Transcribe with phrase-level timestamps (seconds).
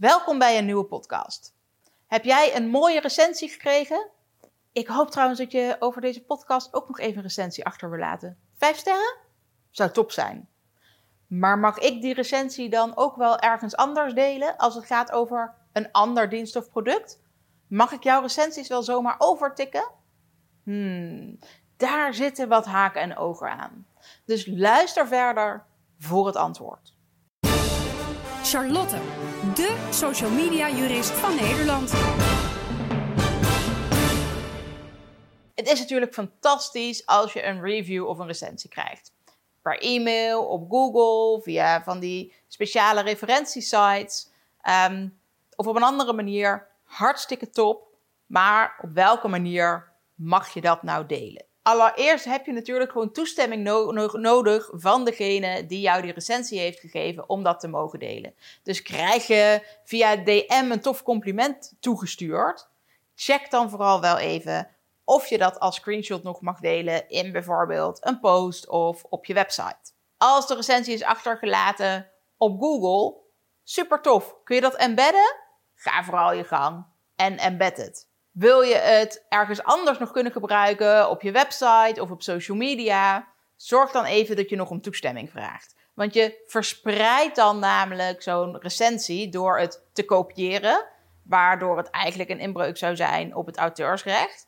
[0.00, 1.54] Welkom bij een nieuwe podcast.
[2.06, 4.08] Heb jij een mooie recensie gekregen?
[4.72, 7.98] Ik hoop trouwens dat je over deze podcast ook nog even een recensie achter wil
[7.98, 8.38] laten.
[8.56, 9.16] Vijf sterren?
[9.70, 10.48] Zou top zijn.
[11.26, 15.54] Maar mag ik die recensie dan ook wel ergens anders delen als het gaat over
[15.72, 17.20] een ander dienst of product?
[17.66, 19.90] Mag ik jouw recensies wel zomaar overtikken?
[20.62, 21.38] Hmm,
[21.76, 23.86] daar zitten wat haken en ogen aan.
[24.24, 25.64] Dus luister verder
[25.98, 26.98] voor het antwoord.
[28.50, 28.96] Charlotte,
[29.54, 31.92] de social media jurist van Nederland.
[35.54, 39.12] Het is natuurlijk fantastisch als je een review of een recensie krijgt.
[39.62, 44.30] Per e-mail, op Google, via van die speciale referentiesites.
[44.90, 45.20] Um,
[45.56, 46.68] of op een andere manier.
[46.84, 47.86] Hartstikke top.
[48.26, 51.49] Maar op welke manier mag je dat nou delen?
[51.62, 53.62] Allereerst heb je natuurlijk gewoon toestemming
[54.12, 58.34] nodig van degene die jou die recensie heeft gegeven om dat te mogen delen.
[58.62, 62.68] Dus krijg je via DM een tof compliment toegestuurd,
[63.14, 64.68] check dan vooral wel even
[65.04, 69.34] of je dat als screenshot nog mag delen in bijvoorbeeld een post of op je
[69.34, 69.92] website.
[70.16, 73.20] Als de recensie is achtergelaten op Google,
[73.64, 74.36] super tof.
[74.44, 75.36] Kun je dat embedden?
[75.74, 76.86] Ga vooral je gang
[77.16, 78.09] en embed het.
[78.30, 83.28] Wil je het ergens anders nog kunnen gebruiken, op je website of op social media?
[83.56, 85.74] Zorg dan even dat je nog om toestemming vraagt.
[85.94, 90.86] Want je verspreidt dan namelijk zo'n recensie door het te kopiëren,
[91.22, 94.46] waardoor het eigenlijk een inbreuk zou zijn op het auteursrecht.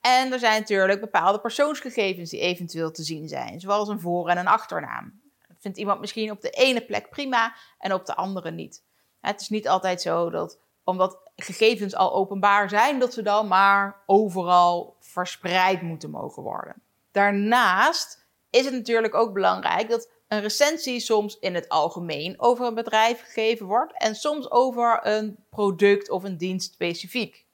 [0.00, 4.38] En er zijn natuurlijk bepaalde persoonsgegevens die eventueel te zien zijn, zoals een voor- en
[4.38, 5.20] een achternaam.
[5.48, 8.84] Dat vindt iemand misschien op de ene plek prima en op de andere niet.
[9.20, 14.02] Het is niet altijd zo dat omdat gegevens al openbaar zijn, dat ze dan maar
[14.06, 16.82] overal verspreid moeten mogen worden.
[17.12, 22.74] Daarnaast is het natuurlijk ook belangrijk dat een recensie soms in het algemeen over een
[22.74, 27.44] bedrijf gegeven wordt en soms over een product of een dienst specifiek.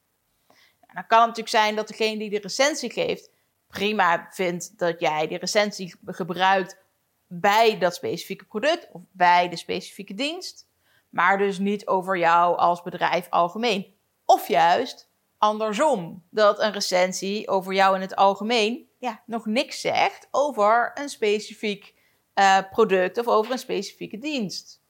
[0.95, 3.31] Dan kan het natuurlijk zijn dat degene die de recensie geeft
[3.69, 6.79] prima vindt dat jij die recensie gebruikt
[7.27, 10.67] bij dat specifieke product of bij de specifieke dienst
[11.15, 13.95] maar dus niet over jou als bedrijf algemeen.
[14.25, 20.29] Of juist andersom, dat een recensie over jou in het algemeen ja, nog niks zegt
[20.31, 21.95] over een specifiek
[22.35, 24.83] uh, product of over een specifieke dienst.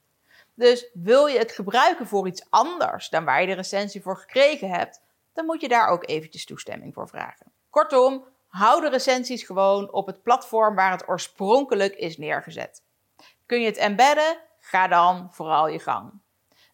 [0.55, 4.71] Dus wil je het gebruiken voor iets anders dan waar je de recensie voor gekregen
[4.71, 5.03] hebt,
[5.33, 7.53] dan moet je daar ook eventjes toestemming voor vragen.
[7.71, 12.83] Kortom, hou de recensies gewoon op het platform waar het oorspronkelijk is neergezet.
[13.47, 14.39] Kun je het embedden?
[14.65, 16.13] Ga dan vooral je gang.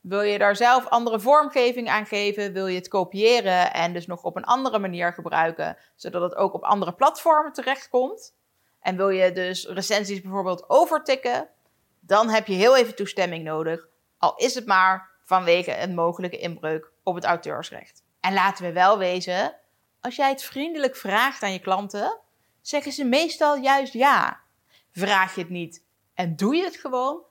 [0.01, 2.53] Wil je daar zelf andere vormgeving aan geven?
[2.53, 6.55] Wil je het kopiëren en dus nog op een andere manier gebruiken, zodat het ook
[6.55, 8.35] op andere platformen terechtkomt?
[8.81, 11.49] En wil je dus recensies bijvoorbeeld overtikken?
[12.01, 16.91] Dan heb je heel even toestemming nodig, al is het maar vanwege een mogelijke inbreuk
[17.03, 18.03] op het auteursrecht.
[18.21, 19.57] En laten we wel wezen,
[20.01, 22.19] als jij het vriendelijk vraagt aan je klanten,
[22.61, 24.41] zeggen ze meestal juist ja.
[24.91, 25.85] Vraag je het niet
[26.15, 27.29] en doe je het gewoon,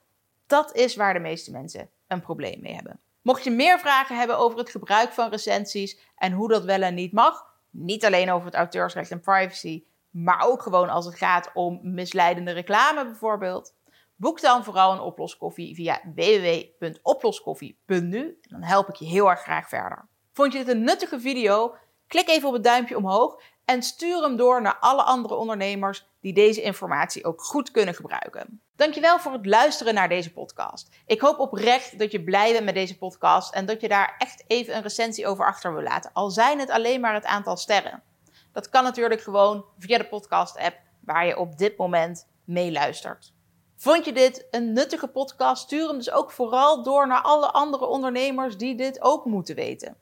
[0.49, 2.99] dat is waar de meeste mensen een probleem mee hebben.
[3.21, 6.93] Mocht je meer vragen hebben over het gebruik van recensies en hoe dat wel en
[6.93, 11.51] niet mag, niet alleen over het auteursrecht en privacy, maar ook gewoon als het gaat
[11.53, 13.73] om misleidende reclame bijvoorbeeld,
[14.15, 19.69] boek dan vooral een oploskoffie via www.oploskoffie.nu en dan help ik je heel erg graag
[19.69, 20.07] verder.
[20.33, 21.75] Vond je dit een nuttige video?
[22.07, 26.33] Klik even op het duimpje omhoog en stuur hem door naar alle andere ondernemers die
[26.33, 28.61] deze informatie ook goed kunnen gebruiken.
[28.79, 30.89] Dankjewel voor het luisteren naar deze podcast.
[31.05, 34.43] Ik hoop oprecht dat je blij bent met deze podcast en dat je daar echt
[34.47, 36.13] even een recensie over achter wil laten.
[36.13, 38.03] Al zijn het alleen maar het aantal sterren.
[38.51, 43.33] Dat kan natuurlijk gewoon via de podcast-app waar je op dit moment meeluistert.
[43.75, 45.63] Vond je dit een nuttige podcast?
[45.63, 49.97] Stuur hem dus ook vooral door naar alle andere ondernemers die dit ook moeten weten.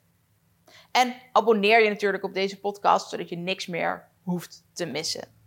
[0.90, 5.37] En abonneer je natuurlijk op deze podcast, zodat je niks meer hoeft te missen.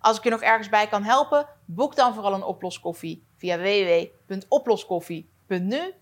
[0.00, 5.94] Als ik je nog ergens bij kan helpen, boek dan vooral een oploskoffie via www.oploskoffie.nu.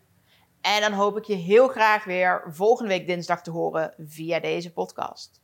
[0.60, 4.72] En dan hoop ik je heel graag weer volgende week dinsdag te horen via deze
[4.72, 5.40] podcast.